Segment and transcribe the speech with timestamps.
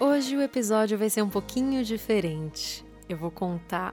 [0.00, 2.86] Hoje o episódio vai ser um pouquinho diferente.
[3.08, 3.92] Eu vou contar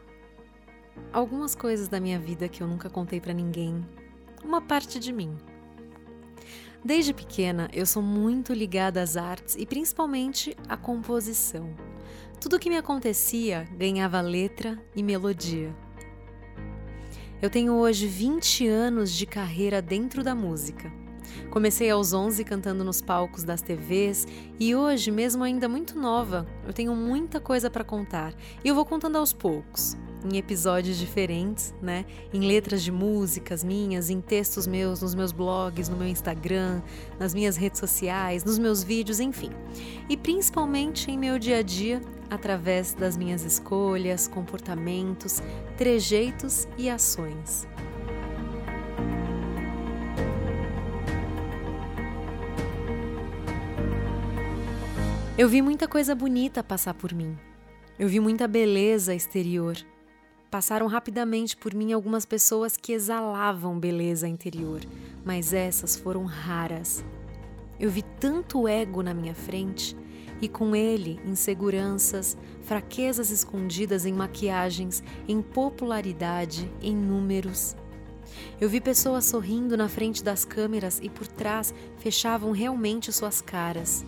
[1.11, 3.83] algumas coisas da minha vida que eu nunca contei para ninguém,
[4.43, 5.35] uma parte de mim.
[6.83, 11.75] Desde pequena, eu sou muito ligada às artes e principalmente à composição.
[12.39, 15.75] Tudo que me acontecia ganhava letra e melodia.
[17.41, 20.93] Eu tenho hoje 20 anos de carreira dentro da música.
[21.49, 24.27] Comecei aos 11 cantando nos palcos das TVs
[24.59, 28.85] e hoje, mesmo ainda muito nova, eu tenho muita coisa para contar e eu vou
[28.85, 32.05] contando aos poucos, em episódios diferentes, né?
[32.33, 36.81] Em letras de músicas minhas, em textos meus, nos meus blogs, no meu Instagram,
[37.19, 39.51] nas minhas redes sociais, nos meus vídeos, enfim.
[40.09, 45.41] E principalmente em meu dia a dia, através das minhas escolhas, comportamentos,
[45.77, 47.67] trejeitos e ações.
[55.37, 57.37] Eu vi muita coisa bonita passar por mim.
[57.99, 59.75] Eu vi muita beleza exterior.
[60.49, 64.79] Passaram rapidamente por mim algumas pessoas que exalavam beleza interior,
[65.25, 67.03] mas essas foram raras.
[67.77, 69.93] Eu vi tanto ego na minha frente
[70.41, 77.75] e com ele inseguranças, fraquezas escondidas em maquiagens, em popularidade, em números.
[78.61, 84.05] Eu vi pessoas sorrindo na frente das câmeras e por trás fechavam realmente suas caras.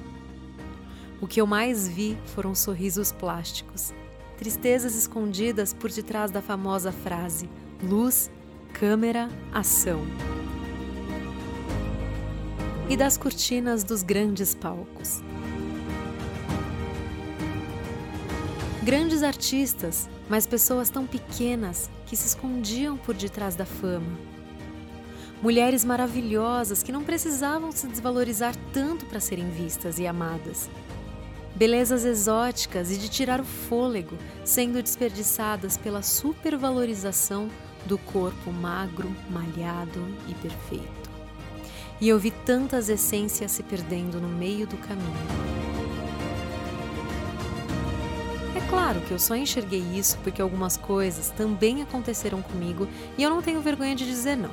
[1.20, 3.92] O que eu mais vi foram sorrisos plásticos,
[4.38, 7.50] tristezas escondidas por detrás da famosa frase:
[7.82, 8.30] luz,
[8.72, 10.06] câmera, ação.
[12.88, 15.22] E das cortinas dos grandes palcos.
[18.84, 24.18] Grandes artistas, mas pessoas tão pequenas que se escondiam por detrás da fama.
[25.42, 30.70] Mulheres maravilhosas que não precisavam se desvalorizar tanto para serem vistas e amadas
[31.58, 37.50] belezas exóticas e de tirar o fôlego, sendo desperdiçadas pela supervalorização
[37.86, 41.08] do corpo magro, malhado e perfeito.
[42.00, 45.08] E eu vi tantas essências se perdendo no meio do caminho.
[48.56, 53.32] É claro que eu só enxerguei isso porque algumas coisas também aconteceram comigo e eu
[53.32, 54.52] não tenho vergonha de dizer não.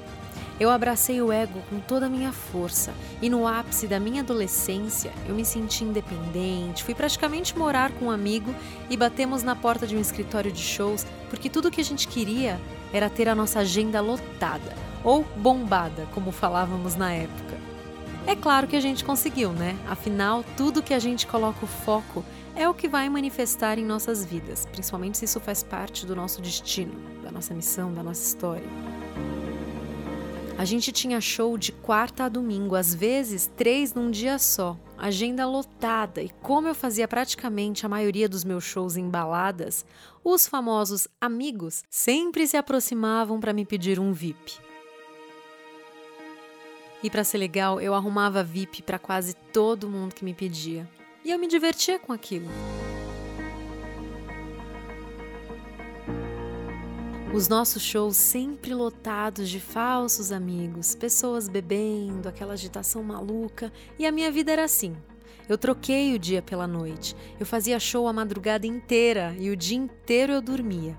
[0.58, 5.12] Eu abracei o ego com toda a minha força e no ápice da minha adolescência
[5.28, 8.54] eu me senti independente, fui praticamente morar com um amigo
[8.88, 12.06] e batemos na porta de um escritório de shows porque tudo o que a gente
[12.06, 12.60] queria
[12.92, 14.72] era ter a nossa agenda lotada
[15.02, 17.58] ou bombada, como falávamos na época.
[18.26, 19.76] É claro que a gente conseguiu, né?
[19.86, 22.24] Afinal, tudo que a gente coloca o foco
[22.56, 26.40] é o que vai manifestar em nossas vidas, principalmente se isso faz parte do nosso
[26.40, 28.68] destino, da nossa missão, da nossa história.
[30.56, 35.44] A gente tinha show de quarta a domingo, às vezes três num dia só, agenda
[35.44, 39.84] lotada, e como eu fazia praticamente a maioria dos meus shows em baladas,
[40.22, 44.58] os famosos amigos sempre se aproximavam para me pedir um VIP.
[47.02, 50.88] E para ser legal, eu arrumava VIP para quase todo mundo que me pedia.
[51.24, 52.48] E eu me divertia com aquilo.
[57.34, 64.12] Os nossos shows sempre lotados de falsos amigos, pessoas bebendo, aquela agitação maluca, e a
[64.12, 64.96] minha vida era assim.
[65.48, 67.16] Eu troquei o dia pela noite.
[67.40, 70.96] Eu fazia show a madrugada inteira e o dia inteiro eu dormia.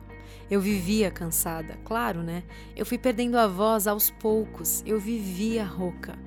[0.51, 2.43] Eu vivia cansada, claro, né?
[2.75, 4.83] Eu fui perdendo a voz aos poucos.
[4.85, 6.19] Eu vivia rouca.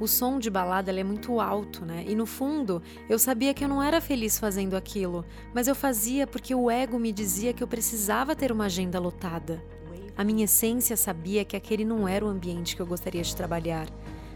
[0.00, 2.04] O som de balada é muito alto, né?
[2.06, 6.26] E no fundo, eu sabia que eu não era feliz fazendo aquilo, mas eu fazia
[6.26, 9.62] porque o ego me dizia que eu precisava ter uma agenda lotada.
[10.16, 13.88] A minha essência sabia que aquele não era o ambiente que eu gostaria de trabalhar.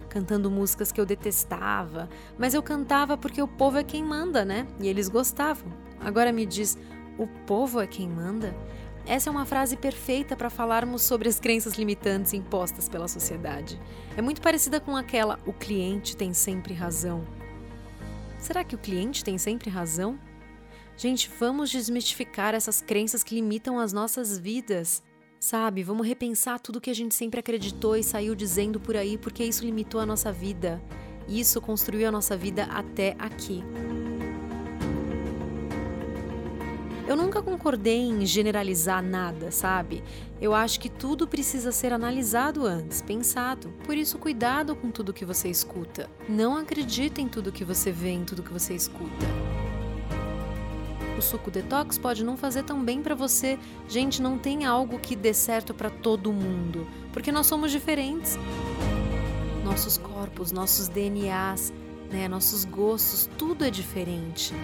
[0.09, 4.67] Cantando músicas que eu detestava, mas eu cantava porque o povo é quem manda, né?
[4.81, 5.71] E eles gostavam.
[6.01, 6.79] Agora me diz,
[7.19, 8.55] o povo é quem manda?
[9.07, 13.81] Essa é uma frase perfeita para falarmos sobre as crenças limitantes impostas pela sociedade.
[14.17, 17.25] É muito parecida com aquela: o cliente tem sempre razão.
[18.37, 20.19] Será que o cliente tem sempre razão?
[20.97, 25.03] Gente, vamos desmistificar essas crenças que limitam as nossas vidas.
[25.39, 29.45] Sabe, vamos repensar tudo que a gente sempre acreditou e saiu dizendo por aí porque
[29.45, 30.83] isso limitou a nossa vida.
[31.29, 33.63] Isso construiu a nossa vida até aqui.
[37.07, 40.03] Eu nunca concordei em generalizar nada, sabe?
[40.41, 43.73] Eu acho que tudo precisa ser analisado antes, pensado.
[43.85, 46.11] Por isso, cuidado com tudo que você escuta.
[46.29, 49.27] Não acredite em tudo que você vê, em tudo que você escuta.
[51.17, 53.59] O suco detox pode não fazer tão bem para você.
[53.89, 58.37] Gente, não tem algo que dê certo para todo mundo, porque nós somos diferentes.
[59.65, 61.73] Nossos corpos, nossos DNAs
[62.11, 62.29] né?
[62.29, 64.55] Nossos gostos, tudo é diferente.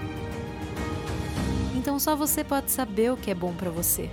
[1.82, 4.08] Então só você pode saber o que é bom para você.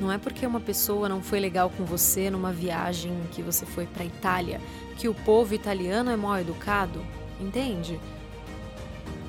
[0.00, 3.84] Não é porque uma pessoa não foi legal com você numa viagem que você foi
[3.84, 4.58] para Itália
[4.96, 7.04] que o povo italiano é mal educado,
[7.38, 8.00] entende?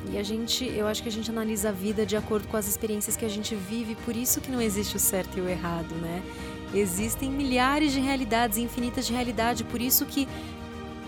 [0.09, 2.65] E a gente, eu acho que a gente analisa a vida de acordo com as
[2.65, 5.93] experiências que a gente vive, por isso que não existe o certo e o errado,
[5.95, 6.23] né?
[6.73, 10.29] Existem milhares de realidades, infinitas de realidade, por isso que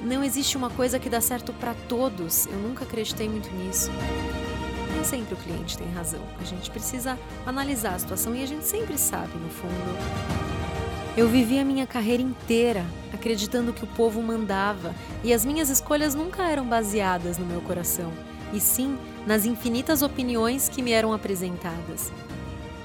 [0.04, 2.45] não existe uma coisa que dá certo para todos.
[2.48, 3.89] Eu nunca acreditei muito nisso.
[5.04, 6.22] Sempre o cliente tem razão.
[6.40, 9.74] A gente precisa analisar a situação e a gente sempre sabe, no fundo.
[11.16, 14.94] Eu vivi a minha carreira inteira acreditando que o povo mandava
[15.24, 18.12] e as minhas escolhas nunca eram baseadas no meu coração,
[18.52, 22.12] e sim nas infinitas opiniões que me eram apresentadas,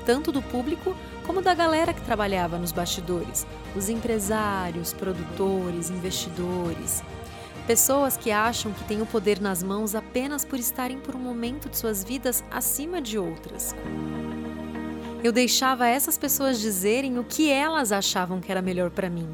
[0.07, 0.95] tanto do público
[1.27, 7.03] como da galera que trabalhava nos bastidores, os empresários, produtores, investidores.
[7.67, 11.69] Pessoas que acham que têm o poder nas mãos apenas por estarem por um momento
[11.69, 13.75] de suas vidas acima de outras.
[15.23, 19.29] Eu deixava essas pessoas dizerem o que elas achavam que era melhor para mim.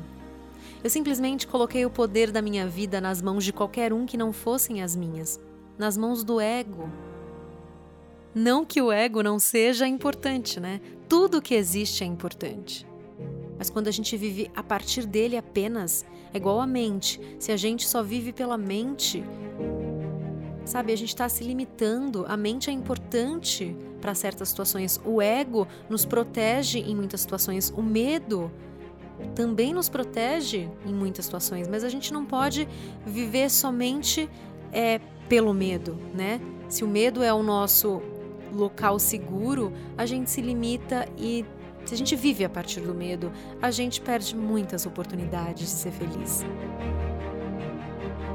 [0.83, 4.33] Eu simplesmente coloquei o poder da minha vida nas mãos de qualquer um que não
[4.33, 5.41] fossem as minhas,
[5.79, 6.91] nas mãos do ego,
[8.39, 10.83] não que o ego não seja importante, né?
[11.09, 12.87] Tudo que existe é importante.
[13.59, 17.21] Mas quando a gente vive a partir dele apenas, é igual a mente.
[17.39, 19.25] Se a gente só vive pela mente,
[20.65, 22.25] sabe, a gente está se limitando.
[22.29, 25.01] A mente é importante para certas situações.
[25.05, 27.73] O ego nos protege em muitas situações.
[27.75, 28.51] O medo
[29.35, 31.67] também nos protege em muitas situações.
[31.69, 32.69] Mas a gente não pode
[33.07, 34.29] viver somente
[34.73, 36.41] é, pelo medo, né?
[36.69, 38.03] Se o medo é o nosso
[38.53, 41.45] local seguro, a gente se limita e
[41.87, 45.93] se a gente vive a partir do medo, a gente perde muitas oportunidades de ser
[45.93, 46.45] feliz.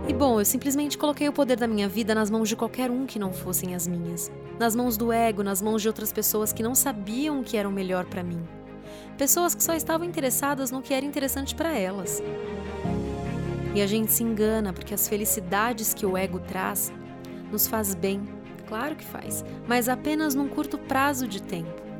[0.07, 3.06] E bom, eu simplesmente coloquei o poder da minha vida nas mãos de qualquer um
[3.06, 4.31] que não fossem as minhas.
[4.59, 7.68] Nas mãos do ego, nas mãos de outras pessoas que não sabiam o que era
[7.69, 8.42] o melhor para mim.
[9.18, 12.21] Pessoas que só estavam interessadas no que era interessante para elas.
[13.75, 16.92] E a gente se engana porque as felicidades que o ego traz
[17.51, 18.21] nos faz bem
[18.71, 21.91] Claro que faz, mas apenas num curto prazo de tempo.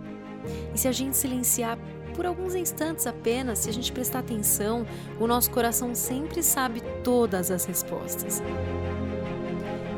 [0.74, 1.78] E se a gente silenciar
[2.14, 4.86] por alguns instantes apenas, se a gente prestar atenção,
[5.20, 8.42] o nosso coração sempre sabe todas as respostas.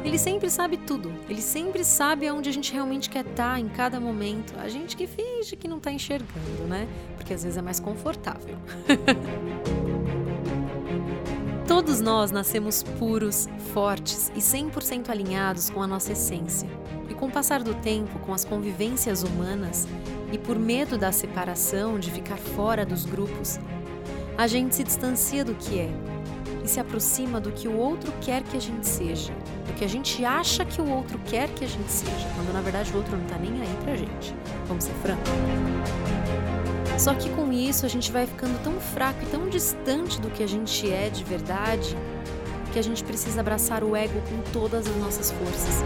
[0.03, 3.99] Ele sempre sabe tudo, ele sempre sabe aonde a gente realmente quer estar em cada
[3.99, 4.53] momento.
[4.59, 6.87] A gente que finge que não está enxergando, né?
[7.15, 8.57] Porque às vezes é mais confortável.
[11.65, 16.69] Todos nós nascemos puros, fortes e 100% alinhados com a nossa essência.
[17.09, 19.87] E com o passar do tempo, com as convivências humanas
[20.33, 23.59] e por medo da separação, de ficar fora dos grupos,
[24.35, 25.91] a gente se distancia do que é
[26.63, 29.31] e se aproxima do que o outro quer que a gente seja,
[29.67, 32.61] do que a gente acha que o outro quer que a gente seja, quando na
[32.61, 34.35] verdade o outro não tá nem aí pra gente.
[34.67, 35.29] Vamos ser francos?
[36.97, 40.41] Só que com isso a gente vai ficando tão fraco e tão distante do que
[40.41, 41.95] a gente é de verdade
[42.71, 45.83] que a gente precisa abraçar o ego com todas as nossas forças.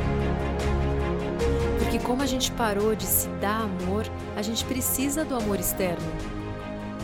[1.97, 4.05] Porque como a gente parou de se dar amor,
[4.35, 6.05] a gente precisa do amor externo.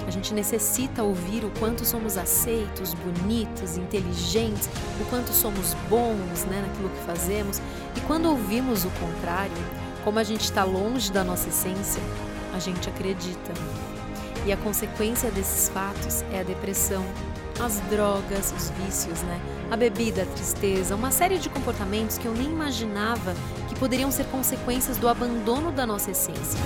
[0.06, 4.70] A gente necessita ouvir o quanto somos aceitos, bonitos, inteligentes,
[5.02, 7.60] o quanto somos bons né, naquilo que fazemos.
[7.96, 9.52] E quando ouvimos o contrário,
[10.04, 12.04] como a gente está longe da nossa essência,
[12.54, 13.52] a gente acredita.
[14.46, 17.04] E a consequência desses fatos é a depressão,
[17.60, 19.42] as drogas, os vícios, né?
[19.72, 23.34] A bebida, a tristeza, uma série de comportamentos que eu nem imaginava
[23.84, 26.58] poderiam ser consequências do abandono da nossa essência.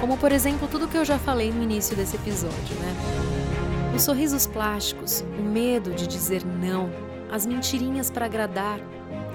[0.00, 3.92] Como, por exemplo, tudo que eu já falei no início desse episódio, né?
[3.94, 6.90] Os sorrisos plásticos, o medo de dizer não,
[7.30, 8.80] as mentirinhas para agradar,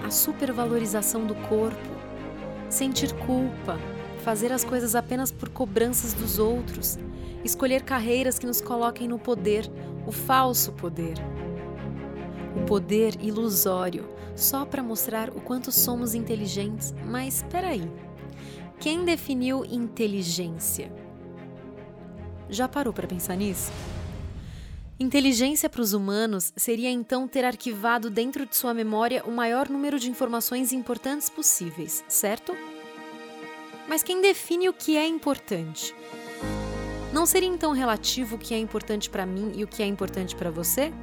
[0.05, 1.77] a supervalorização do corpo,
[2.67, 3.79] sentir culpa,
[4.21, 6.99] fazer as coisas apenas por cobranças dos outros,
[7.45, 9.71] escolher carreiras que nos coloquem no poder,
[10.05, 11.15] o falso poder.
[12.55, 16.93] O poder ilusório, só para mostrar o quanto somos inteligentes.
[17.05, 17.89] Mas espera aí.
[18.79, 20.91] Quem definiu inteligência?
[22.50, 23.72] Já parou para pensar nisso?
[25.00, 30.00] Inteligência para os humanos seria então ter arquivado dentro de sua memória o maior número
[30.00, 32.55] de informações importantes possíveis, certo?
[33.88, 35.95] Mas quem define o que é importante?
[37.12, 40.36] Não seria então relativo o que é importante para mim e o que é importante
[40.36, 40.93] para você?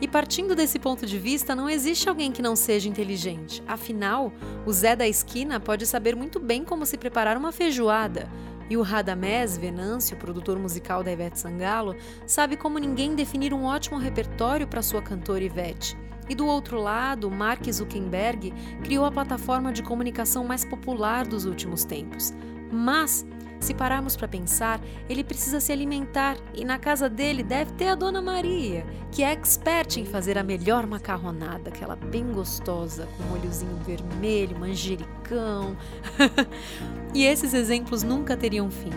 [0.00, 3.62] E partindo desse ponto de vista, não existe alguém que não seja inteligente.
[3.66, 4.32] Afinal,
[4.66, 8.28] o Zé da esquina pode saber muito bem como se preparar uma feijoada.
[8.70, 11.94] E o Radamés Venâncio, produtor musical da Ivete Sangalo,
[12.26, 15.96] sabe como ninguém definir um ótimo repertório para sua cantora Ivete.
[16.28, 18.52] E do outro lado, Mark Zuckerberg
[18.82, 22.32] criou a plataforma de comunicação mais popular dos últimos tempos.
[22.72, 23.26] Mas
[23.62, 27.94] se pararmos para pensar, ele precisa se alimentar e na casa dele deve ter a
[27.94, 33.76] Dona Maria, que é expert em fazer a melhor macarronada, aquela bem gostosa, com molhozinho
[33.84, 35.76] vermelho, manjericão.
[37.14, 38.92] e esses exemplos nunca teriam fim.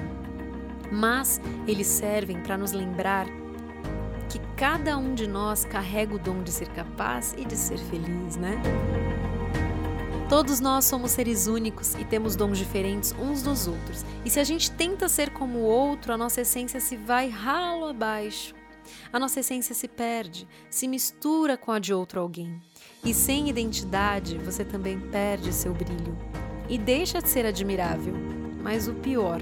[0.91, 3.27] Mas eles servem para nos lembrar
[4.29, 8.35] que cada um de nós carrega o dom de ser capaz e de ser feliz,
[8.35, 8.61] né?
[10.35, 14.03] Todos nós somos seres únicos e temos dons diferentes uns dos outros.
[14.25, 17.85] E se a gente tenta ser como o outro, a nossa essência se vai ralo
[17.85, 18.53] abaixo.
[19.13, 22.61] A nossa essência se perde, se mistura com a de outro alguém.
[23.01, 26.17] E sem identidade, você também perde seu brilho.
[26.67, 28.13] E deixa de ser admirável.
[28.61, 29.39] Mas o pior,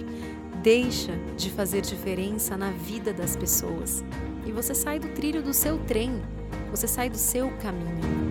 [0.62, 4.06] deixa de fazer diferença na vida das pessoas.
[4.46, 6.22] E você sai do trilho do seu trem,
[6.70, 8.23] você sai do seu caminho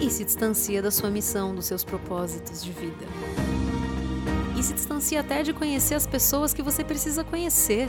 [0.00, 3.06] e se distancia da sua missão, dos seus propósitos de vida.
[4.56, 7.88] E se distancia até de conhecer as pessoas que você precisa conhecer.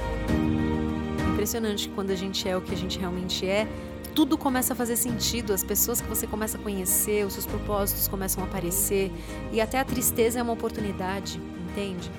[1.34, 3.68] Impressionante que quando a gente é o que a gente realmente é,
[4.16, 8.08] tudo começa a fazer sentido, as pessoas que você começa a conhecer, os seus propósitos
[8.08, 9.12] começam a aparecer
[9.52, 11.40] e até a tristeza é uma oportunidade,
[11.70, 12.12] entende?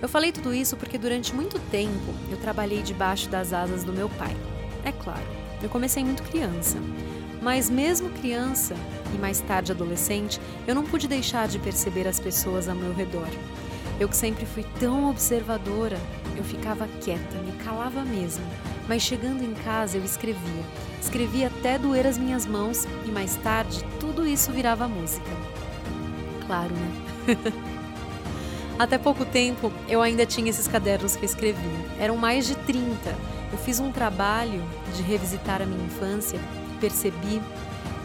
[0.00, 4.08] Eu falei tudo isso porque durante muito tempo eu trabalhei debaixo das asas do meu
[4.08, 4.36] pai.
[4.84, 5.26] É claro,
[5.62, 6.78] eu comecei muito criança.
[7.46, 8.74] Mas mesmo criança
[9.14, 13.28] e mais tarde adolescente, eu não pude deixar de perceber as pessoas ao meu redor.
[14.00, 15.96] Eu que sempre fui tão observadora,
[16.36, 18.44] eu ficava quieta, me calava mesmo.
[18.88, 20.64] Mas chegando em casa eu escrevia.
[21.00, 25.30] Escrevia até doer as minhas mãos e mais tarde tudo isso virava música.
[26.48, 27.52] Claro, né?
[28.76, 31.86] Até pouco tempo eu ainda tinha esses cadernos que eu escrevia.
[32.00, 33.14] Eram mais de 30.
[33.52, 34.64] Eu fiz um trabalho
[34.96, 36.40] de revisitar a minha infância
[36.76, 37.42] percebi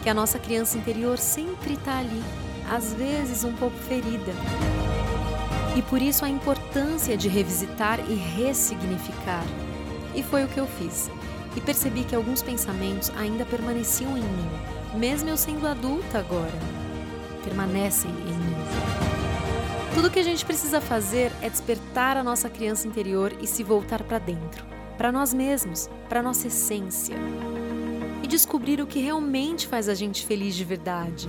[0.02, 2.22] que a nossa criança interior sempre está ali,
[2.68, 4.32] às vezes um pouco ferida.
[5.76, 9.44] E por isso a importância de revisitar e ressignificar.
[10.14, 11.10] E foi o que eu fiz.
[11.56, 14.50] E percebi que alguns pensamentos ainda permaneciam em mim,
[14.94, 16.52] mesmo eu sendo adulta agora.
[17.44, 18.56] Permanecem em mim.
[19.94, 24.02] Tudo que a gente precisa fazer é despertar a nossa criança interior e se voltar
[24.02, 24.64] para dentro,
[24.96, 27.16] para nós mesmos, para nossa essência
[28.32, 31.28] descobrir o que realmente faz a gente feliz de verdade.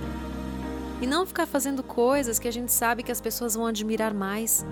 [1.02, 4.64] E não ficar fazendo coisas que a gente sabe que as pessoas vão admirar mais.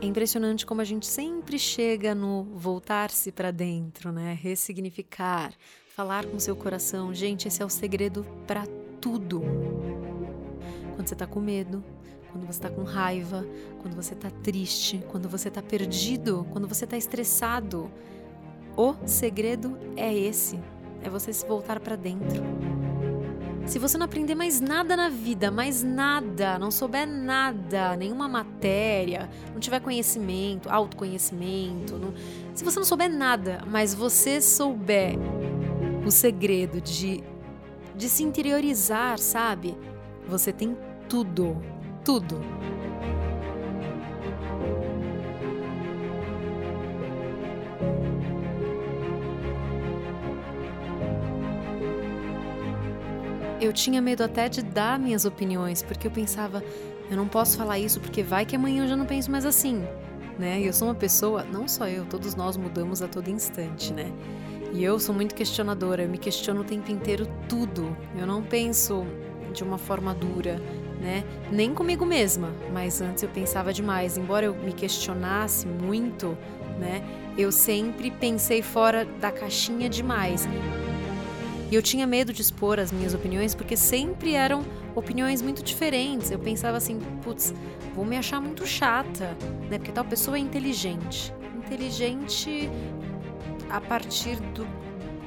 [0.00, 4.36] É impressionante como a gente sempre chega no voltar-se para dentro, né?
[4.42, 5.52] Ressignificar,
[5.94, 7.14] falar com seu coração.
[7.14, 8.66] Gente, esse é o segredo para
[9.00, 9.42] tudo.
[10.96, 11.84] Quando você tá com medo,
[12.32, 13.46] quando você tá com raiva,
[13.80, 17.88] quando você tá triste, quando você tá perdido, quando você tá estressado.
[18.76, 20.58] O segredo é esse
[21.02, 22.42] é você se voltar para dentro.
[23.66, 29.30] Se você não aprender mais nada na vida, mais nada, não souber nada, nenhuma matéria,
[29.52, 32.12] não tiver conhecimento, autoconhecimento, não...
[32.54, 35.14] se você não souber nada, mas você souber
[36.04, 37.22] o segredo de,
[37.94, 39.76] de se interiorizar, sabe?
[40.26, 40.76] Você tem
[41.08, 41.56] tudo,
[42.04, 42.40] tudo.
[53.62, 56.64] Eu tinha medo até de dar minhas opiniões, porque eu pensava,
[57.08, 59.86] eu não posso falar isso porque vai que amanhã eu já não penso mais assim,
[60.36, 60.60] né?
[60.60, 64.10] Eu sou uma pessoa, não só eu, todos nós mudamos a todo instante, né?
[64.72, 67.96] E eu sou muito questionadora, eu me questiono o tempo inteiro tudo.
[68.18, 69.06] Eu não penso
[69.52, 70.60] de uma forma dura,
[71.00, 71.22] né?
[71.52, 74.18] Nem comigo mesma, mas antes eu pensava demais.
[74.18, 76.36] Embora eu me questionasse muito,
[76.80, 77.00] né?
[77.38, 80.48] Eu sempre pensei fora da caixinha demais.
[81.72, 84.62] E eu tinha medo de expor as minhas opiniões porque sempre eram
[84.94, 86.30] opiniões muito diferentes.
[86.30, 87.54] Eu pensava assim, putz,
[87.94, 89.34] vou me achar muito chata,
[89.70, 89.78] né?
[89.78, 91.32] Porque tal pessoa é inteligente.
[91.56, 92.68] Inteligente
[93.70, 94.66] a partir do,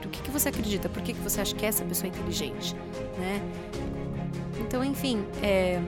[0.04, 2.76] do que, que você acredita, por que, que você acha que essa pessoa é inteligente,
[3.18, 3.42] né?
[4.60, 5.82] Então, enfim, é,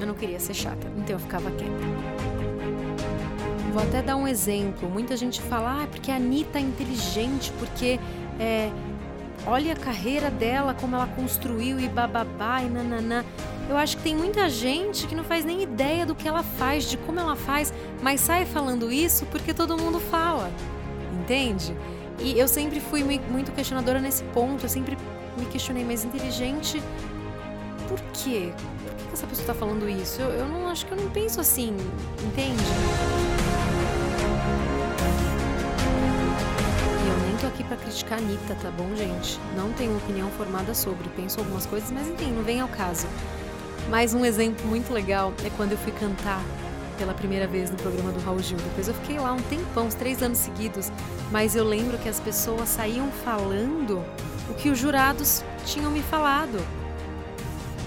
[0.00, 1.72] eu não queria ser chata, então eu ficava quieta.
[3.72, 4.90] Vou até dar um exemplo.
[4.90, 8.00] Muita gente fala, ah, porque a Anitta é inteligente, porque
[8.40, 8.72] é,
[9.46, 13.24] olha a carreira dela, como ela construiu e bababá e nananã.
[13.68, 16.84] Eu acho que tem muita gente que não faz nem ideia do que ela faz,
[16.84, 20.50] de como ela faz, mas sai falando isso porque todo mundo fala,
[21.20, 21.76] entende?
[22.18, 24.98] E eu sempre fui muito questionadora nesse ponto, eu sempre
[25.38, 26.82] me questionei, mais inteligente,
[27.88, 28.52] por quê?
[28.86, 30.20] Por que essa pessoa está falando isso?
[30.20, 31.76] Eu, eu não acho que eu não penso assim,
[32.24, 33.29] entende?
[37.90, 39.38] Criticar música Anitta, tá bom, gente?
[39.56, 43.06] Não tenho opinião formada sobre, penso algumas coisas, mas enfim, não vem ao caso.
[43.88, 46.40] Mas um exemplo muito legal é quando eu fui cantar
[46.96, 48.58] pela primeira vez no programa do Raul Gil.
[48.58, 50.92] Depois eu fiquei lá um tempão, uns três anos seguidos,
[51.32, 54.04] mas eu lembro que as pessoas saíam falando
[54.48, 56.64] o que os jurados tinham me falado.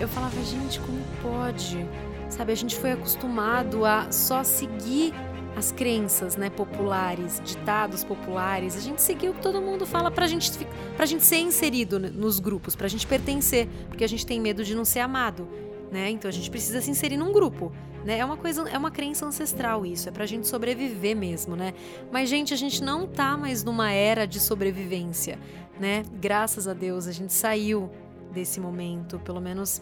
[0.02, 1.88] Eu falava, gente, como pode?
[2.30, 5.14] Sabe, a gente foi acostumado a só seguir
[5.56, 8.76] as crenças né, populares, ditados populares.
[8.76, 10.52] A gente seguiu o que todo mundo fala pra gente,
[10.96, 14.76] pra gente ser inserido nos grupos, pra gente pertencer, porque a gente tem medo de
[14.76, 15.48] não ser amado.
[15.92, 16.10] Né?
[16.10, 17.72] Então a gente precisa se inserir num grupo.
[18.04, 18.18] Né?
[18.18, 21.74] É uma coisa, é uma crença ancestral isso, é pra gente sobreviver mesmo, né?
[22.12, 25.40] Mas, gente, a gente não tá mais numa era de sobrevivência,
[25.80, 26.04] né?
[26.20, 27.90] Graças a Deus, a gente saiu
[28.34, 29.82] desse momento, pelo menos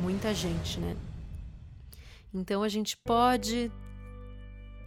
[0.00, 0.96] muita gente, né?
[2.32, 3.70] Então a gente pode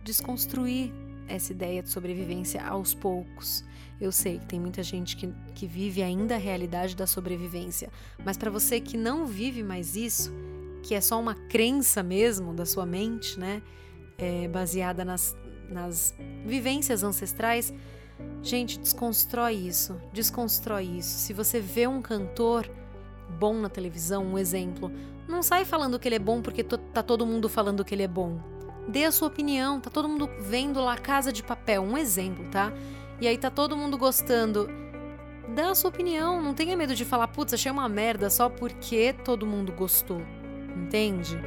[0.03, 0.91] desconstruir
[1.27, 3.63] essa ideia de sobrevivência aos poucos.
[3.99, 7.89] Eu sei que tem muita gente que, que vive ainda a realidade da sobrevivência,
[8.25, 10.33] mas para você que não vive mais isso,
[10.81, 13.61] que é só uma crença mesmo da sua mente, né?
[14.17, 15.35] É, baseada nas,
[15.69, 16.15] nas
[16.45, 17.73] vivências ancestrais,
[18.41, 21.19] gente, desconstrói isso, desconstrói isso.
[21.19, 22.69] Se você vê um cantor
[23.39, 24.91] bom na televisão, um exemplo,
[25.27, 28.07] não sai falando que ele é bom porque tá todo mundo falando que ele é
[28.07, 28.39] bom.
[28.91, 32.73] Dê a sua opinião, tá todo mundo vendo lá Casa de Papel, um exemplo, tá?
[33.21, 34.69] E aí tá todo mundo gostando.
[35.55, 39.13] Dá a sua opinião, não tenha medo de falar, putz, achei uma merda só porque
[39.23, 40.21] todo mundo gostou.
[40.75, 41.39] Entende?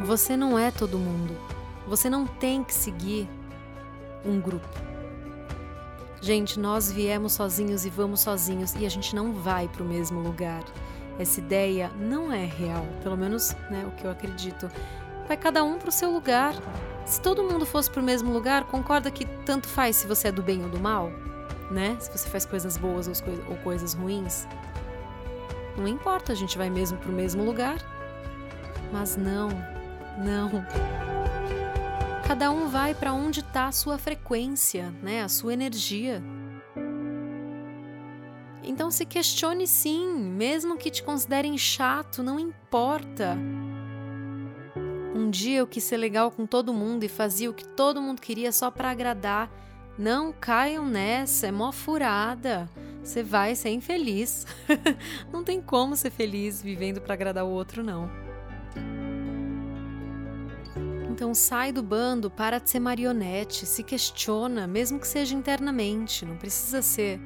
[0.00, 1.34] Você não é todo mundo.
[1.86, 3.26] Você não tem que seguir
[4.26, 4.68] um grupo.
[6.20, 10.20] Gente, nós viemos sozinhos e vamos sozinhos e a gente não vai para o mesmo
[10.20, 10.62] lugar.
[11.18, 14.70] Essa ideia não é real, pelo menos né, o que eu acredito.
[15.26, 16.54] Vai cada um para o seu lugar.
[17.04, 20.32] Se todo mundo fosse para o mesmo lugar, concorda que tanto faz se você é
[20.32, 21.10] do bem ou do mal?
[21.70, 21.96] Né?
[22.00, 23.08] Se você faz coisas boas
[23.48, 24.46] ou coisas ruins?
[25.76, 27.78] Não importa, a gente vai mesmo para o mesmo lugar.
[28.92, 29.48] Mas não,
[30.18, 30.64] não.
[32.26, 35.22] Cada um vai para onde está a sua frequência, né?
[35.22, 36.22] A sua energia.
[38.68, 43.34] Então se questione sim, mesmo que te considerem chato, não importa.
[45.14, 48.20] Um dia eu quis ser legal com todo mundo e fazia o que todo mundo
[48.20, 49.50] queria só para agradar.
[49.98, 52.68] Não caiam nessa, é mó furada.
[53.02, 54.46] Você vai ser infeliz.
[55.32, 58.10] não tem como ser feliz vivendo para agradar o outro, não.
[61.10, 66.36] Então sai do bando, para de ser marionete, se questiona, mesmo que seja internamente, não
[66.36, 67.18] precisa ser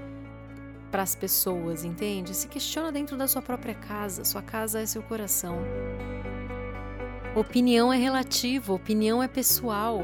[0.93, 2.35] para as pessoas, entende?
[2.35, 4.25] Se questiona dentro da sua própria casa.
[4.25, 5.59] Sua casa é seu coração.
[7.35, 10.03] Opinião é relativa, opinião é pessoal.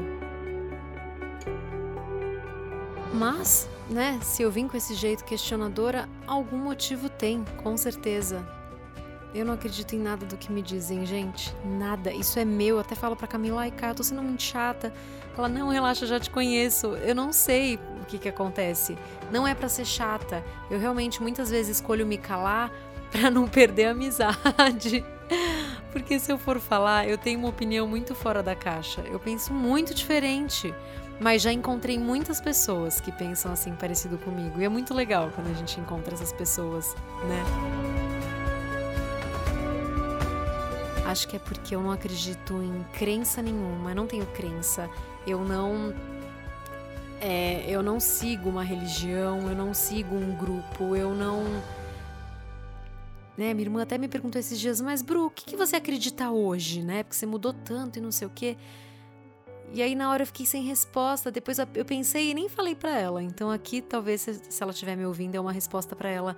[3.13, 8.43] Mas, né, se eu vim com esse jeito questionadora, algum motivo tem, com certeza.
[9.33, 11.53] Eu não acredito em nada do que me dizem, gente.
[11.63, 12.11] Nada.
[12.11, 12.77] Isso é meu.
[12.77, 14.91] Eu até falo pra Camila, ai, cara, eu tô sendo muito chata.
[15.39, 16.87] Ela, não, relaxa, já te conheço.
[16.97, 18.97] Eu não sei o que que acontece.
[19.31, 20.43] Não é para ser chata.
[20.69, 22.69] Eu realmente muitas vezes escolho me calar
[23.09, 25.01] para não perder a amizade.
[25.93, 28.99] Porque se eu for falar, eu tenho uma opinião muito fora da caixa.
[29.09, 30.75] Eu penso muito diferente.
[31.21, 34.59] Mas já encontrei muitas pessoas que pensam assim parecido comigo.
[34.59, 36.93] E é muito legal quando a gente encontra essas pessoas,
[37.29, 38.09] né?
[41.05, 44.89] Acho que é porque eu não acredito em crença nenhuma, eu não tenho crença.
[45.29, 45.93] Eu não
[47.21, 51.43] é, eu não sigo uma religião, eu não sigo um grupo, eu não.
[53.37, 56.29] Né, minha irmã até me perguntou esses dias, mas Bru, o que, que você acredita
[56.31, 57.03] hoje, né?
[57.03, 58.57] Porque você mudou tanto e não sei o quê.
[59.73, 61.29] E aí na hora eu fiquei sem resposta.
[61.31, 63.21] Depois eu pensei e nem falei para ela.
[63.21, 66.35] Então aqui talvez se ela estiver me ouvindo é uma resposta para ela.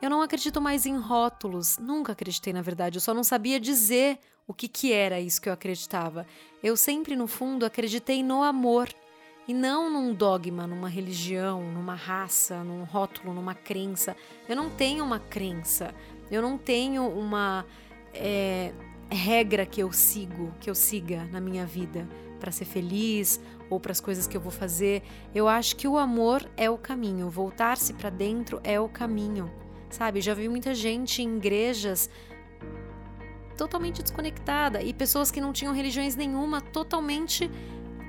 [0.00, 4.18] Eu não acredito mais em rótulos, nunca acreditei na verdade, eu só não sabia dizer
[4.50, 6.26] o que, que era isso que eu acreditava.
[6.60, 8.88] Eu sempre, no fundo, acreditei no amor
[9.46, 14.16] e não num dogma, numa religião, numa raça, num rótulo, numa crença.
[14.48, 15.94] Eu não tenho uma crença,
[16.28, 17.64] eu não tenho uma
[18.12, 18.72] é,
[19.08, 22.08] regra que eu sigo, que eu siga na minha vida
[22.40, 25.04] para ser feliz ou para as coisas que eu vou fazer.
[25.32, 29.48] Eu acho que o amor é o caminho, voltar-se para dentro é o caminho
[29.90, 30.20] sabe?
[30.20, 32.08] Já vi muita gente em igrejas
[33.60, 37.50] totalmente desconectada e pessoas que não tinham religiões nenhuma totalmente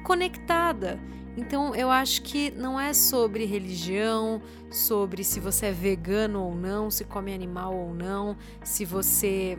[0.02, 0.98] conectada.
[1.36, 6.90] Então eu acho que não é sobre religião, sobre se você é vegano ou não,
[6.90, 9.58] se come animal ou não, se você,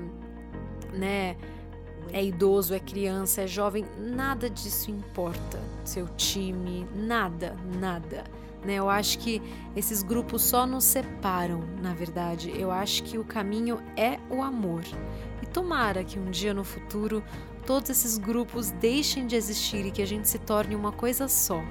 [0.94, 1.36] né,
[2.10, 5.60] é idoso, é criança, é jovem, nada disso importa.
[5.84, 8.24] Seu time, nada, nada.
[8.64, 8.76] Né?
[8.76, 9.42] Eu acho que
[9.76, 12.50] esses grupos só nos separam, na verdade.
[12.58, 14.84] Eu acho que o caminho é o amor.
[15.52, 17.22] Tomara que um dia no futuro
[17.66, 21.62] todos esses grupos deixem de existir e que a gente se torne uma coisa só.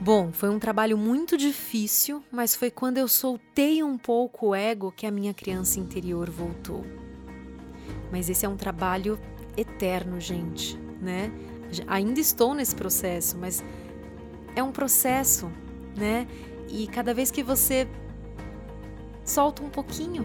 [0.00, 4.90] Bom, foi um trabalho muito difícil, mas foi quando eu soltei um pouco o ego
[4.90, 6.82] que a minha criança interior voltou.
[8.10, 9.20] Mas esse é um trabalho
[9.54, 11.30] eterno, gente, né?
[11.86, 13.62] Ainda estou nesse processo, mas
[14.56, 15.52] é um processo,
[15.94, 16.26] né?
[16.68, 17.88] E cada vez que você
[19.24, 20.24] solta um pouquinho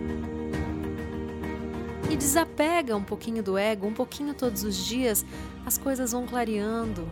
[2.09, 5.25] e desapega um pouquinho do ego, um pouquinho todos os dias,
[5.65, 7.09] as coisas vão clareando,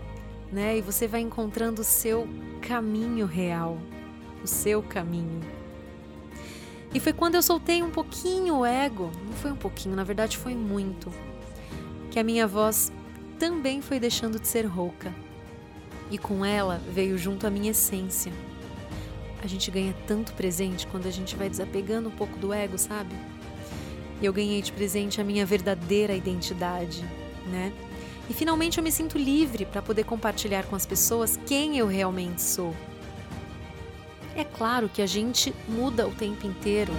[0.52, 0.78] né?
[0.78, 2.28] E você vai encontrando o seu
[2.62, 3.78] caminho real,
[4.44, 5.41] o seu caminho.
[6.94, 10.38] E foi quando eu soltei um pouquinho o ego, não foi um pouquinho, na verdade
[10.38, 11.10] foi muito,
[12.10, 12.91] que a minha voz
[13.39, 15.13] também foi deixando de ser rouca.
[16.12, 18.34] E com ela veio junto a minha essência.
[19.44, 23.14] A gente ganha tanto presente quando a gente vai desapegando um pouco do ego, sabe?
[24.22, 27.04] E eu ganhei de presente a minha verdadeira identidade,
[27.48, 27.74] né?
[28.30, 32.42] E finalmente eu me sinto livre para poder compartilhar com as pessoas quem eu realmente
[32.42, 32.76] sou.
[34.36, 36.94] É claro que a gente muda o tempo inteiro,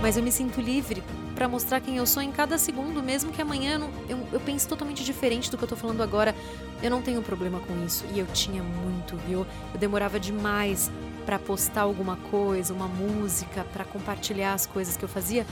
[0.00, 1.02] mas eu me sinto livre
[1.38, 4.40] para mostrar quem eu sou em cada segundo, mesmo que amanhã eu, não, eu, eu,
[4.40, 6.34] pense totalmente diferente do que eu tô falando agora.
[6.82, 8.04] Eu não tenho problema com isso.
[8.12, 9.46] E eu tinha muito, viu?
[9.72, 10.90] Eu demorava demais
[11.24, 15.46] para postar alguma coisa, uma música, para compartilhar as coisas que eu fazia,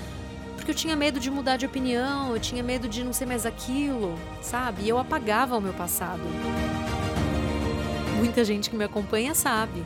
[0.57, 3.46] porque eu tinha medo de mudar de opinião, eu tinha medo de não ser mais
[3.46, 4.83] aquilo, sabe?
[4.83, 6.22] E eu apagava o meu passado.
[8.16, 9.85] Muita gente que me acompanha sabe.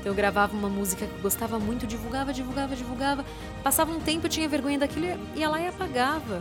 [0.00, 3.24] Então eu gravava uma música que eu gostava muito, divulgava, divulgava, divulgava.
[3.62, 6.40] Passava um tempo, eu tinha vergonha daquilo e ia lá e apagava.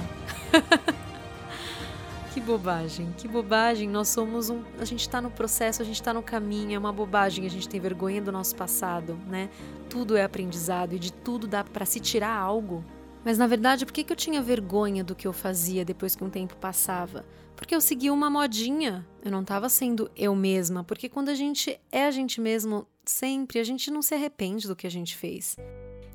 [2.34, 3.90] que bobagem, que bobagem.
[3.90, 4.64] Nós somos um.
[4.80, 6.74] A gente está no processo, a gente está no caminho.
[6.74, 9.50] É uma bobagem a gente tem vergonha do nosso passado, né?
[9.90, 12.84] Tudo é aprendizado e de tudo dá para se tirar algo.
[13.30, 16.32] Mas na verdade, por que, eu tinha vergonha do que eu fazia depois que um
[16.32, 17.24] tempo passava?
[17.56, 19.08] Porque eu seguia uma modinha.
[19.24, 20.84] Eu não estava sendo eu mesma.
[20.84, 24.76] Porque quando a gente é a gente mesmo sempre, a gente não se arrepende do
[24.76, 25.56] que a gente fez.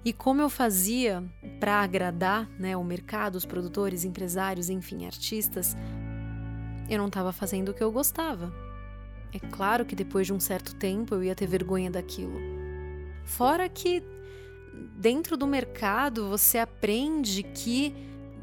[0.05, 1.23] E como eu fazia
[1.61, 5.77] para agradar né, o mercado, os produtores, empresários, enfim, artistas,
[6.91, 8.53] eu não estava fazendo o que eu gostava.
[9.33, 12.41] É claro que depois de um certo tempo eu ia ter vergonha daquilo.
[13.25, 14.03] Fora que
[14.97, 17.95] dentro do mercado você aprende que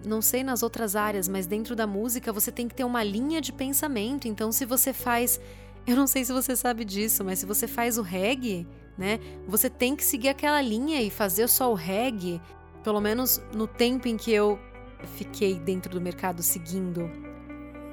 [0.05, 3.39] não sei nas outras áreas, mas dentro da música você tem que ter uma linha
[3.39, 4.27] de pensamento.
[4.27, 5.39] Então, se você faz,
[5.85, 8.67] eu não sei se você sabe disso, mas se você faz o reggae,
[8.97, 12.41] né, você tem que seguir aquela linha e fazer só o reggae,
[12.83, 14.59] pelo menos no tempo em que eu
[15.15, 17.09] fiquei dentro do mercado seguindo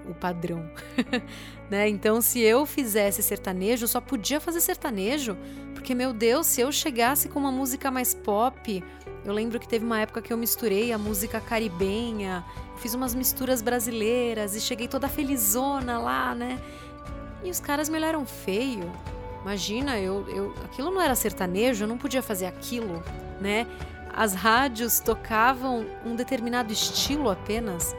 [0.09, 0.71] o padrão,
[1.71, 1.89] né?
[1.89, 5.37] Então, se eu fizesse sertanejo, eu só podia fazer sertanejo,
[5.75, 8.83] porque meu Deus, se eu chegasse com uma música mais pop,
[9.25, 12.45] eu lembro que teve uma época que eu misturei a música caribenha,
[12.79, 16.59] fiz umas misturas brasileiras e cheguei toda felizona lá, né?
[17.45, 18.91] E os caras me olharam feio.
[19.43, 23.03] Imagina, eu, eu, aquilo não era sertanejo, eu não podia fazer aquilo,
[23.41, 23.67] né?
[24.15, 27.95] As rádios tocavam um determinado estilo apenas.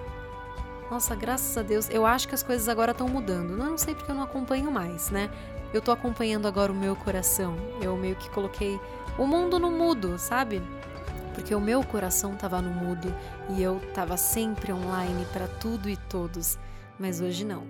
[0.89, 3.55] Nossa, graças a Deus, eu acho que as coisas agora estão mudando.
[3.55, 5.29] Não sei porque eu não acompanho mais, né?
[5.71, 7.55] Eu tô acompanhando agora o meu coração.
[7.79, 8.79] Eu meio que coloquei
[9.15, 10.63] o mundo no mudo, sabe?
[11.35, 13.15] Porque o meu coração tava no mudo
[13.51, 16.57] e eu tava sempre online para tudo e todos.
[16.97, 17.67] Mas hoje não.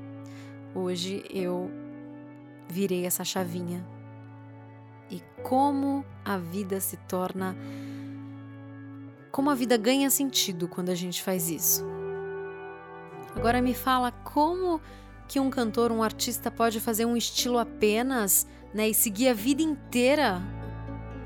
[0.73, 1.69] Hoje eu
[2.69, 3.85] virei essa chavinha.
[5.11, 7.53] E como a vida se torna.
[9.29, 11.98] Como a vida ganha sentido quando a gente faz isso.
[13.35, 14.81] Agora me fala como
[15.27, 19.61] que um cantor, um artista pode fazer um estilo apenas, né, e seguir a vida
[19.61, 20.41] inteira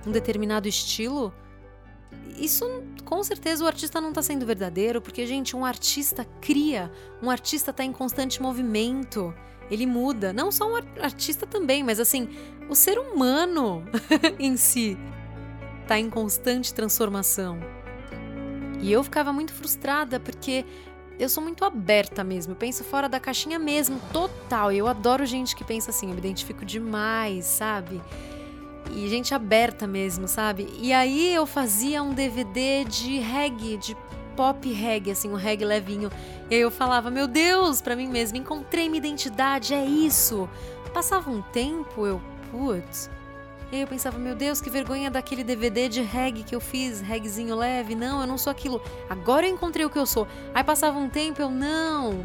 [0.06, 1.34] um determinado estilo?
[2.38, 2.66] Isso
[3.06, 7.72] com certeza o artista não está sendo verdadeiro, porque gente, um artista cria, um artista
[7.72, 9.34] está em constante movimento,
[9.70, 10.34] ele muda.
[10.34, 12.30] Não só um artista também, mas assim,
[12.70, 13.84] o ser humano
[14.40, 14.98] em si
[15.82, 17.60] está em constante transformação.
[18.82, 20.66] E eu ficava muito frustrada porque
[21.20, 24.72] eu sou muito aberta mesmo, eu penso fora da caixinha mesmo, total.
[24.72, 28.02] Eu adoro gente que pensa assim, eu me identifico demais, sabe?
[28.92, 30.68] E gente aberta mesmo, sabe?
[30.78, 33.98] E aí eu fazia um DVD de reggae, de
[34.36, 36.12] pop reggae, assim, um reggae levinho.
[36.50, 40.50] E aí eu falava, meu Deus, para mim mesma, encontrei minha identidade, é isso.
[40.94, 42.22] Passava um tempo, eu,
[42.52, 43.10] putz,
[43.74, 47.02] E aí eu pensava, meu Deus, que vergonha daquele DVD de reggae que eu fiz,
[47.02, 47.96] reggaezinho leve.
[47.96, 48.80] Não, eu não sou aquilo.
[49.10, 50.28] Agora eu encontrei o que eu sou.
[50.54, 52.24] Aí passava um tempo, eu não.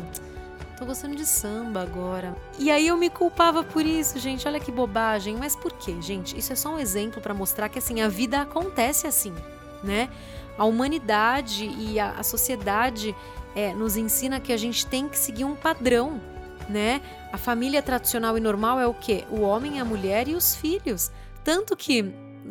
[0.77, 2.37] Tô gostando de samba agora.
[2.59, 4.47] E aí eu me culpava por isso, gente.
[4.47, 5.39] Olha que bobagem.
[5.39, 6.39] Mas por quê, gente?
[6.39, 9.35] Isso é só um exemplo para mostrar que assim a vida acontece assim,
[9.83, 10.11] né?
[10.59, 13.17] A humanidade e a, a sociedade
[13.57, 16.21] é, nos ensina que a gente tem que seguir um padrão,
[16.69, 17.01] né?
[17.33, 19.25] A família tradicional e normal é o quê?
[19.31, 21.11] O homem, a mulher e os filhos.
[21.49, 22.05] Tanto que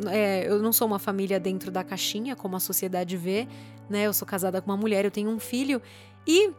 [0.09, 3.47] é, eu não sou uma família dentro da caixinha, como a sociedade vê,
[3.87, 4.07] né?
[4.07, 5.79] Eu sou casada com uma mulher, eu tenho um filho.
[6.25, 6.51] E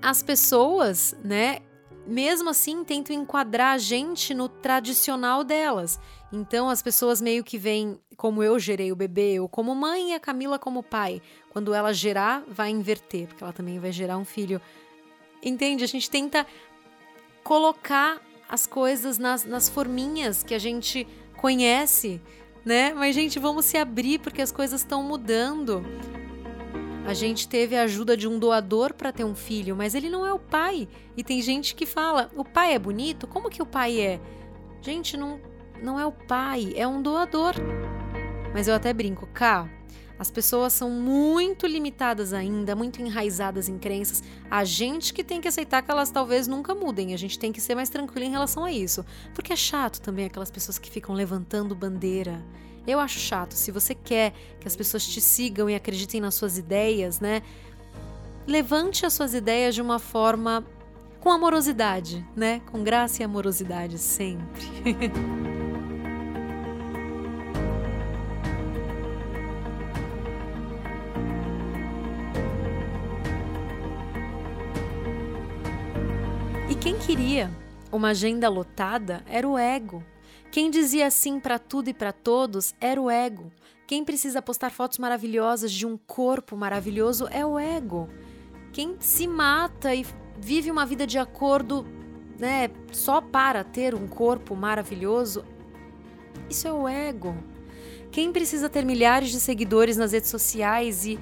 [0.00, 1.58] as pessoas, né,
[2.06, 6.00] mesmo assim tentam enquadrar a gente no tradicional delas.
[6.32, 10.14] Então as pessoas meio que veem como eu gerei o bebê, ou como mãe e
[10.14, 11.20] a Camila como pai.
[11.50, 14.58] Quando ela gerar, vai inverter, porque ela também vai gerar um filho.
[15.42, 15.84] Entende?
[15.84, 16.46] A gente tenta
[17.44, 21.06] colocar as coisas nas, nas forminhas que a gente
[21.42, 22.20] conhece,
[22.64, 22.94] né?
[22.94, 25.84] Mas, gente, vamos se abrir porque as coisas estão mudando.
[27.04, 30.24] A gente teve a ajuda de um doador para ter um filho, mas ele não
[30.24, 30.88] é o pai.
[31.16, 33.26] E tem gente que fala: o pai é bonito?
[33.26, 34.20] Como que o pai é?
[34.80, 35.40] Gente, não,
[35.82, 37.54] não é o pai, é um doador.
[38.54, 39.68] Mas eu até brinco, cá.
[40.22, 44.22] As pessoas são muito limitadas ainda, muito enraizadas em crenças.
[44.48, 47.12] A gente que tem que aceitar que elas talvez nunca mudem.
[47.12, 49.04] A gente tem que ser mais tranquilo em relação a isso.
[49.34, 52.40] Porque é chato também aquelas pessoas que ficam levantando bandeira
[52.86, 53.54] eu acho chato.
[53.54, 57.42] Se você quer que as pessoas te sigam e acreditem nas suas ideias, né?
[58.46, 60.64] Levante as suas ideias de uma forma
[61.20, 62.60] com amorosidade, né?
[62.70, 64.62] Com graça e amorosidade sempre.
[77.12, 77.50] queria
[77.92, 80.02] uma agenda lotada era o ego.
[80.50, 83.52] Quem dizia sim para tudo e para todos era o ego.
[83.86, 88.08] Quem precisa postar fotos maravilhosas de um corpo maravilhoso é o ego.
[88.72, 90.06] Quem se mata e
[90.40, 91.86] vive uma vida de acordo,
[92.38, 95.44] né, só para ter um corpo maravilhoso,
[96.48, 97.36] isso é o ego.
[98.10, 101.18] Quem precisa ter milhares de seguidores nas redes sociais e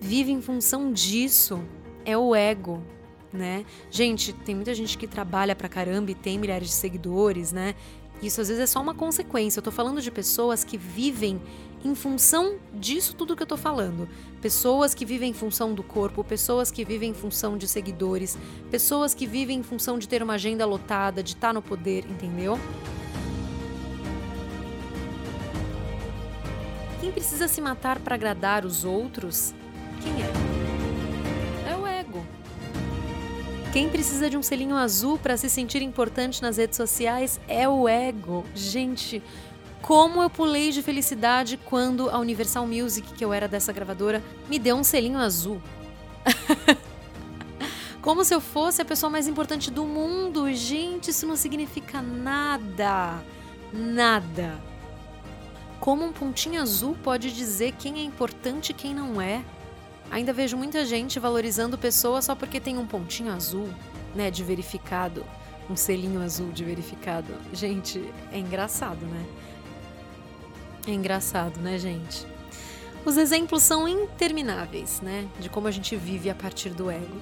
[0.00, 1.62] vive em função disso
[2.02, 2.82] é o ego,
[3.32, 3.64] né?
[3.90, 7.74] Gente, tem muita gente que trabalha pra caramba e tem milhares de seguidores, né?
[8.22, 9.58] Isso às vezes é só uma consequência.
[9.58, 11.40] Eu tô falando de pessoas que vivem
[11.84, 14.08] em função disso tudo que eu tô falando.
[14.40, 18.38] Pessoas que vivem em função do corpo, pessoas que vivem em função de seguidores,
[18.70, 22.04] pessoas que vivem em função de ter uma agenda lotada, de estar tá no poder,
[22.08, 22.58] entendeu?
[27.00, 29.52] Quem precisa se matar para agradar os outros?
[30.00, 30.41] Quem é?
[33.72, 37.88] Quem precisa de um selinho azul para se sentir importante nas redes sociais é o
[37.88, 38.44] ego.
[38.54, 39.22] Gente,
[39.80, 44.58] como eu pulei de felicidade quando a Universal Music, que eu era dessa gravadora, me
[44.58, 45.58] deu um selinho azul.
[48.02, 50.52] Como se eu fosse a pessoa mais importante do mundo.
[50.52, 53.22] Gente, isso não significa nada.
[53.72, 54.60] Nada.
[55.78, 59.44] Como um pontinho azul pode dizer quem é importante e quem não é?
[60.12, 63.66] Ainda vejo muita gente valorizando pessoas só porque tem um pontinho azul,
[64.14, 65.24] né, de verificado,
[65.70, 67.32] um selinho azul de verificado.
[67.50, 67.98] Gente,
[68.30, 69.24] é engraçado, né?
[70.86, 72.26] É engraçado, né, gente?
[73.06, 77.20] Os exemplos são intermináveis, né, de como a gente vive a partir do ego.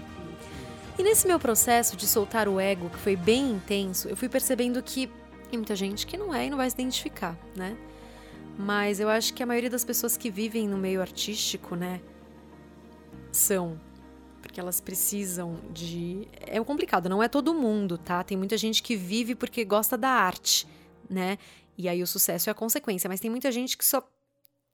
[0.98, 4.83] E nesse meu processo de soltar o ego, que foi bem intenso, eu fui percebendo
[4.83, 5.07] que
[5.48, 7.76] tem muita gente que não é e não vai se identificar, né?
[8.59, 12.00] Mas eu acho que a maioria das pessoas que vivem no meio artístico, né,
[13.33, 13.81] são.
[14.43, 16.27] Porque elas precisam de.
[16.40, 18.23] É complicado, não é todo mundo, tá?
[18.25, 20.66] Tem muita gente que vive porque gosta da arte,
[21.09, 21.38] né?
[21.77, 23.09] E aí o sucesso é a consequência.
[23.09, 24.03] Mas tem muita gente que só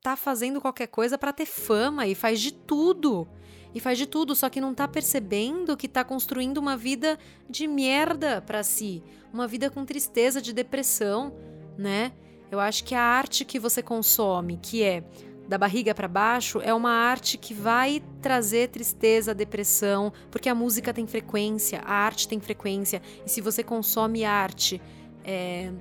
[0.03, 3.27] tá fazendo qualquer coisa para ter fama e faz de tudo.
[3.75, 7.19] E faz de tudo, só que não tá percebendo que tá construindo uma vida
[7.51, 9.03] de merda para si.
[9.33, 11.35] Uma vida com tristeza, de depressão,
[11.77, 12.13] né?
[12.51, 15.05] Eu acho que a arte que você consome, que é
[15.49, 20.93] da barriga para baixo é uma arte que vai trazer tristeza, depressão, porque a música
[20.93, 24.81] tem frequência, a arte tem frequência, e se você consome arte,
[25.25, 25.73] é,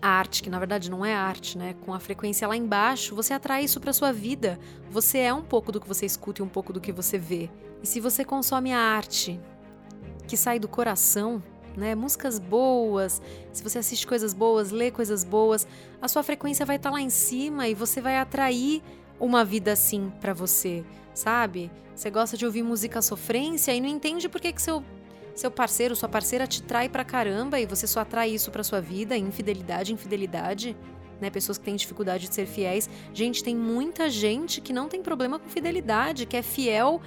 [0.00, 3.64] arte que na verdade não é arte, né, com a frequência lá embaixo, você atrai
[3.64, 4.58] isso para sua vida.
[4.90, 7.50] Você é um pouco do que você escuta e um pouco do que você vê.
[7.82, 9.40] E se você consome a arte
[10.26, 11.42] que sai do coração,
[11.76, 11.94] né?
[11.94, 13.20] Músicas boas,
[13.52, 15.66] se você assiste coisas boas, lê coisas boas,
[16.00, 18.82] a sua frequência vai estar tá lá em cima e você vai atrair
[19.18, 21.70] uma vida assim para você, sabe?
[21.94, 24.82] Você gosta de ouvir música sofrência e não entende por que, que seu,
[25.34, 28.80] seu parceiro, sua parceira te trai pra caramba e você só atrai isso pra sua
[28.80, 30.76] vida, infidelidade, infidelidade,
[31.20, 31.28] né?
[31.28, 32.88] Pessoas que têm dificuldade de ser fiéis.
[33.12, 37.02] Gente, tem muita gente que não tem problema com fidelidade, que é fiel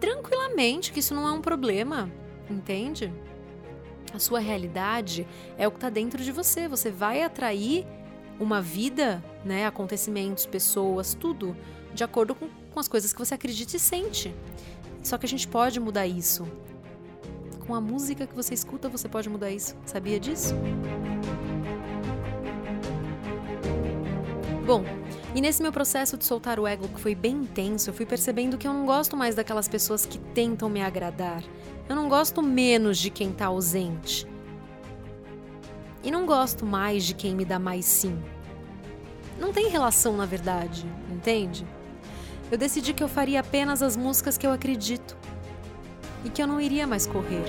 [0.00, 2.10] tranquilamente, que isso não é um problema,
[2.50, 3.12] entende?
[4.14, 6.68] A sua realidade é o que está dentro de você.
[6.68, 7.86] Você vai atrair
[8.38, 11.56] uma vida, né, acontecimentos, pessoas, tudo
[11.94, 14.34] de acordo com, com as coisas que você acredita e sente.
[15.02, 16.46] Só que a gente pode mudar isso.
[17.66, 19.76] Com a música que você escuta, você pode mudar isso.
[19.84, 20.54] Sabia disso?
[24.66, 24.84] Bom,
[25.34, 28.56] e nesse meu processo de soltar o ego, que foi bem intenso, eu fui percebendo
[28.56, 31.42] que eu não gosto mais daquelas pessoas que tentam me agradar.
[31.88, 34.26] Eu não gosto menos de quem tá ausente.
[36.02, 38.20] E não gosto mais de quem me dá mais sim.
[39.38, 41.66] Não tem relação, na verdade, entende?
[42.50, 45.16] Eu decidi que eu faria apenas as músicas que eu acredito
[46.24, 47.44] e que eu não iria mais correr.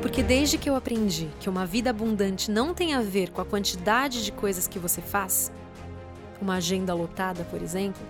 [0.00, 3.44] Porque desde que eu aprendi que uma vida abundante não tem a ver com a
[3.44, 5.52] quantidade de coisas que você faz,
[6.40, 8.02] uma agenda lotada, por exemplo,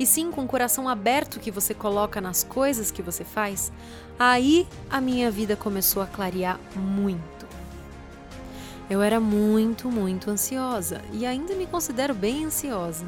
[0.00, 3.70] e sim com o coração aberto que você coloca nas coisas que você faz,
[4.18, 7.46] aí a minha vida começou a clarear muito.
[8.88, 13.04] Eu era muito, muito ansiosa e ainda me considero bem ansiosa,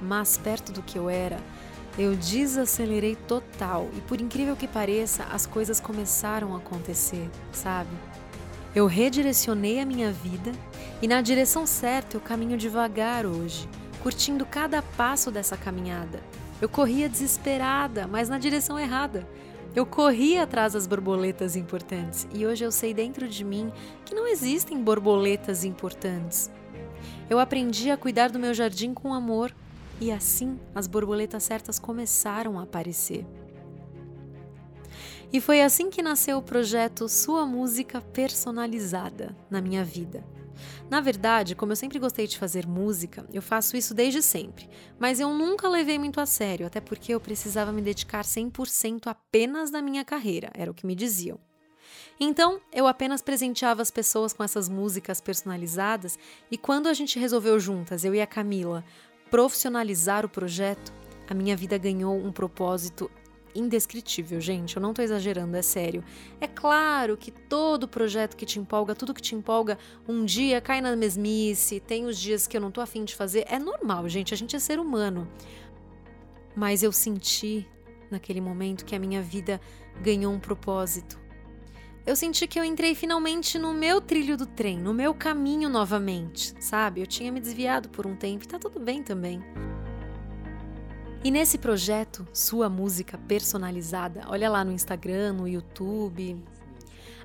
[0.00, 1.38] mas perto do que eu era,
[1.96, 7.90] eu desacelerei total e, por incrível que pareça, as coisas começaram a acontecer, sabe?
[8.74, 10.50] Eu redirecionei a minha vida
[11.00, 13.68] e, na direção certa, eu caminho devagar hoje
[14.02, 16.20] curtindo cada passo dessa caminhada.
[16.60, 19.26] Eu corria desesperada, mas na direção errada.
[19.74, 23.72] Eu corria atrás das borboletas importantes e hoje eu sei dentro de mim
[24.04, 26.50] que não existem borboletas importantes.
[27.30, 29.54] Eu aprendi a cuidar do meu jardim com amor
[30.00, 33.24] e assim as borboletas certas começaram a aparecer.
[35.32, 40.22] E foi assim que nasceu o projeto Sua Música Personalizada na minha vida.
[40.90, 45.20] Na verdade, como eu sempre gostei de fazer música, eu faço isso desde sempre, mas
[45.20, 49.82] eu nunca levei muito a sério, até porque eu precisava me dedicar 100% apenas na
[49.82, 51.38] minha carreira, era o que me diziam.
[52.20, 56.18] Então, eu apenas presenteava as pessoas com essas músicas personalizadas
[56.50, 58.84] e quando a gente resolveu juntas, eu e a Camila,
[59.30, 60.92] profissionalizar o projeto,
[61.28, 63.10] a minha vida ganhou um propósito
[63.54, 64.76] indescritível, gente.
[64.76, 66.04] Eu não tô exagerando, é sério.
[66.40, 70.80] É claro que todo projeto que te empolga, tudo que te empolga, um dia cai
[70.80, 73.44] na mesmice, tem os dias que eu não tô afim de fazer.
[73.48, 74.34] É normal, gente.
[74.34, 75.28] A gente é ser humano.
[76.54, 77.66] Mas eu senti
[78.10, 79.60] naquele momento que a minha vida
[80.02, 81.20] ganhou um propósito.
[82.04, 86.52] Eu senti que eu entrei finalmente no meu trilho do trem, no meu caminho novamente,
[86.58, 87.00] sabe?
[87.00, 89.40] Eu tinha me desviado por um tempo e tá tudo bem também.
[91.24, 96.36] E nesse projeto, sua música personalizada, olha lá no Instagram, no YouTube,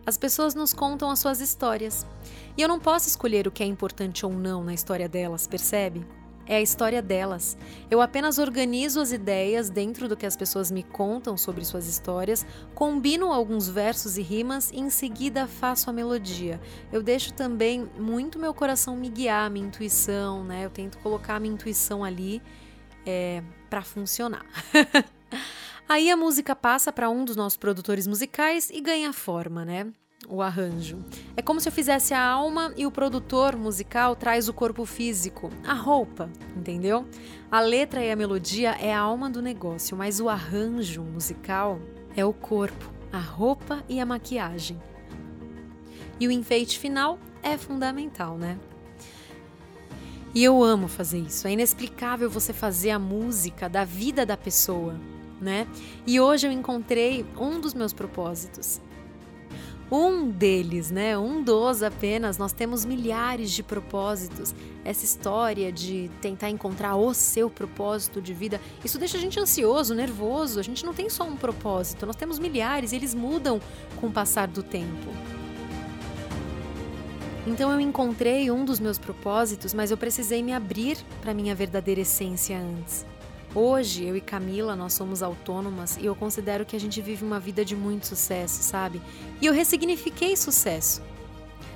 [0.05, 2.05] as pessoas nos contam as suas histórias.
[2.55, 6.05] E eu não posso escolher o que é importante ou não na história delas, percebe?
[6.45, 7.57] É a história delas.
[7.89, 12.45] Eu apenas organizo as ideias dentro do que as pessoas me contam sobre suas histórias,
[12.75, 16.61] combino alguns versos e rimas e em seguida faço a melodia.
[16.91, 20.65] Eu deixo também muito meu coração me guiar, minha intuição, né?
[20.65, 22.43] Eu tento colocar a minha intuição ali
[23.07, 24.45] é, para funcionar.
[25.89, 29.87] Aí a música passa para um dos nossos produtores musicais e ganha forma, né?
[30.27, 30.99] O arranjo.
[31.37, 35.49] É como se eu fizesse a alma e o produtor musical traz o corpo físico,
[35.65, 37.07] a roupa, entendeu?
[37.49, 41.79] A letra e a melodia é a alma do negócio, mas o arranjo musical
[42.15, 44.77] é o corpo, a roupa e a maquiagem.
[46.19, 48.59] E o enfeite final é fundamental, né?
[50.37, 51.47] E eu amo fazer isso.
[51.47, 54.95] É inexplicável você fazer a música da vida da pessoa,
[55.41, 55.65] né?
[56.05, 58.79] E hoje eu encontrei um dos meus propósitos.
[59.91, 61.17] Um deles, né?
[61.17, 62.37] Um dos apenas.
[62.37, 64.53] Nós temos milhares de propósitos.
[64.85, 69.95] Essa história de tentar encontrar o seu propósito de vida, isso deixa a gente ansioso,
[69.95, 70.59] nervoso.
[70.59, 73.59] A gente não tem só um propósito, nós temos milhares e eles mudam
[73.99, 75.36] com o passar do tempo.
[77.47, 82.01] Então eu encontrei um dos meus propósitos, mas eu precisei me abrir para minha verdadeira
[82.01, 83.05] essência antes.
[83.55, 87.39] Hoje, eu e Camila, nós somos autônomas e eu considero que a gente vive uma
[87.39, 89.01] vida de muito sucesso, sabe?
[89.41, 91.01] E eu ressignifiquei sucesso.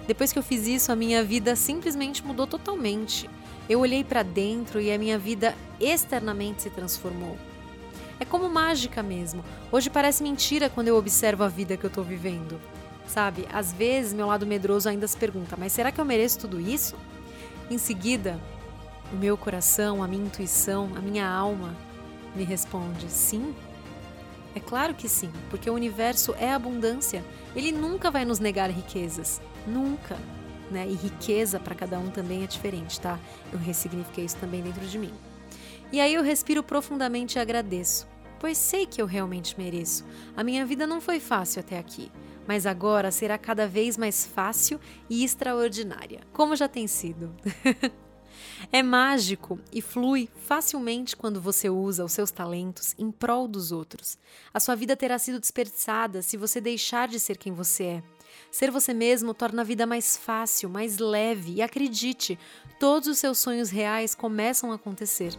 [0.06, 3.30] Depois que eu fiz isso, a minha vida simplesmente mudou totalmente.
[3.70, 7.38] Eu olhei para dentro e a minha vida externamente se transformou.
[8.20, 9.42] É como mágica mesmo.
[9.72, 12.60] Hoje parece mentira quando eu observo a vida que eu estou vivendo
[13.08, 13.48] sabe?
[13.52, 16.96] Às vezes, meu lado medroso ainda se pergunta: mas será que eu mereço tudo isso?
[17.70, 18.40] Em seguida,
[19.12, 21.76] o meu coração, a minha intuição, a minha alma
[22.36, 23.54] me responde: sim.
[24.54, 27.24] É claro que sim, porque o universo é abundância.
[27.56, 29.42] Ele nunca vai nos negar riquezas.
[29.66, 30.18] Nunca.
[30.70, 30.88] Né?
[30.90, 33.18] E riqueza para cada um também é diferente, tá?
[33.52, 35.14] Eu ressignifiquei isso também dentro de mim.
[35.92, 38.08] E aí eu respiro profundamente e agradeço,
[38.40, 40.06] pois sei que eu realmente mereço.
[40.38, 42.10] A minha vida não foi fácil até aqui,
[42.52, 44.78] mas agora será cada vez mais fácil
[45.10, 47.34] e extraordinária, como já tem sido.
[48.72, 54.18] É mágico e flui facilmente quando você usa os seus talentos em prol dos outros.
[54.54, 58.04] A sua vida terá sido desperdiçada se você deixar de ser quem você é.
[58.52, 62.38] Ser você mesmo torna a vida mais fácil, mais leve e acredite,
[62.80, 65.38] todos os seus sonhos reais começam a acontecer.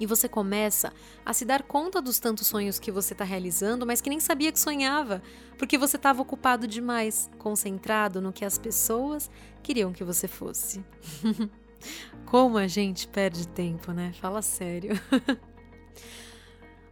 [0.00, 0.92] E você começa
[1.24, 4.50] a se dar conta dos tantos sonhos que você está realizando, mas que nem sabia
[4.50, 5.22] que sonhava,
[5.58, 9.30] porque você estava ocupado demais, concentrado no que as pessoas
[9.62, 10.82] queriam que você fosse.
[12.24, 14.12] Como a gente perde tempo, né?
[14.18, 14.98] Fala sério.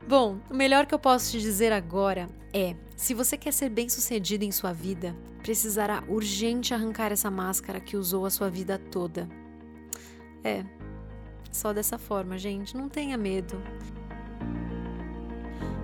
[0.07, 4.45] Bom, o melhor que eu posso te dizer agora é: se você quer ser bem-sucedido
[4.45, 9.29] em sua vida, precisará urgente arrancar essa máscara que usou a sua vida toda.
[10.45, 10.65] É,
[11.51, 13.61] só dessa forma, gente, não tenha medo.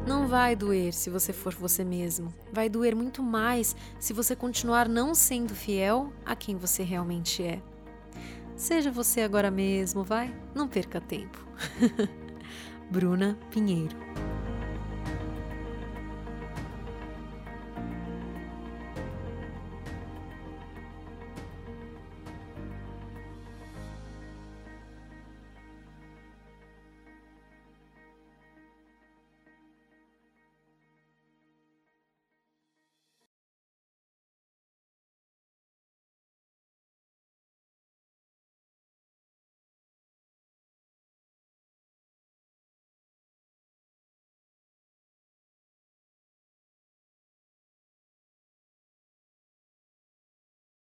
[0.06, 2.32] Não vai doer se você for você mesmo.
[2.52, 7.62] Vai doer muito mais se você continuar não sendo fiel a quem você realmente é.
[8.54, 10.34] Seja você agora mesmo, vai?
[10.54, 11.44] Não perca tempo.
[12.90, 13.96] Bruna Pinheiro